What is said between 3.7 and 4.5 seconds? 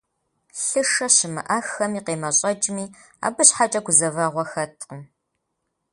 гузэвэгъуэ